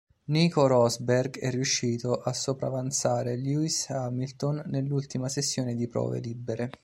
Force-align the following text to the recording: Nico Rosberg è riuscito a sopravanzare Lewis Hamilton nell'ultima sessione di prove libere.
Nico 0.31 0.65
Rosberg 0.65 1.37
è 1.37 1.51
riuscito 1.51 2.15
a 2.15 2.33
sopravanzare 2.33 3.35
Lewis 3.35 3.87
Hamilton 3.91 4.63
nell'ultima 4.65 5.29
sessione 5.29 5.75
di 5.75 5.87
prove 5.87 6.17
libere. 6.19 6.71